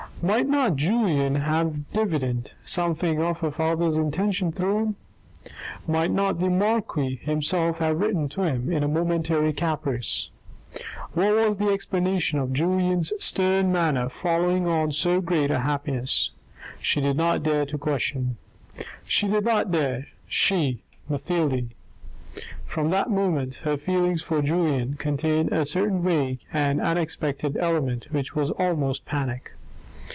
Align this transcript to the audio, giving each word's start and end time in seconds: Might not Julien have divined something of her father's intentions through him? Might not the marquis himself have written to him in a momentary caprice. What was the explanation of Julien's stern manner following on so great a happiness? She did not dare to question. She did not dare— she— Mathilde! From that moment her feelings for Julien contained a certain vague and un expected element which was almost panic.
Might 0.23 0.47
not 0.47 0.75
Julien 0.75 1.33
have 1.33 1.91
divined 1.93 2.51
something 2.63 3.19
of 3.23 3.39
her 3.39 3.49
father's 3.49 3.97
intentions 3.97 4.55
through 4.55 4.77
him? 4.77 4.95
Might 5.87 6.11
not 6.11 6.39
the 6.39 6.47
marquis 6.47 7.15
himself 7.23 7.79
have 7.79 7.99
written 7.99 8.29
to 8.29 8.43
him 8.43 8.71
in 8.71 8.83
a 8.83 8.87
momentary 8.87 9.51
caprice. 9.51 10.29
What 11.13 11.33
was 11.33 11.57
the 11.57 11.69
explanation 11.71 12.37
of 12.37 12.53
Julien's 12.53 13.11
stern 13.17 13.71
manner 13.71 14.09
following 14.09 14.67
on 14.67 14.91
so 14.91 15.21
great 15.21 15.49
a 15.49 15.61
happiness? 15.61 16.29
She 16.79 17.01
did 17.01 17.17
not 17.17 17.41
dare 17.41 17.65
to 17.65 17.77
question. 17.79 18.37
She 19.05 19.27
did 19.27 19.43
not 19.43 19.71
dare— 19.71 20.05
she— 20.43 20.83
Mathilde! 21.09 21.71
From 22.63 22.91
that 22.91 23.09
moment 23.09 23.55
her 23.63 23.75
feelings 23.75 24.21
for 24.21 24.43
Julien 24.43 24.97
contained 24.99 25.51
a 25.51 25.65
certain 25.65 26.03
vague 26.03 26.41
and 26.53 26.79
un 26.79 26.99
expected 26.99 27.57
element 27.57 28.09
which 28.11 28.35
was 28.35 28.51
almost 28.51 29.03
panic. 29.07 29.53